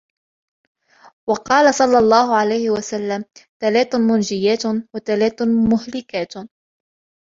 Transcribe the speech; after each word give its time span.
وَقَالَ 1.29 1.73
صَلَّى 1.73 1.97
اللَّهُ 1.97 2.35
عَلَيْهِ 2.35 2.69
وَسَلَّمَ 2.69 3.25
ثَلَاثٌ 3.59 3.95
مُنْجِيَاتٌ، 3.95 4.63
وَثَلَاثٌ 4.95 5.41
مُهْلِكَاتٌ 5.41 6.33